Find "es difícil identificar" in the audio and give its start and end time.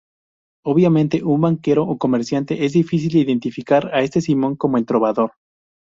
2.65-3.91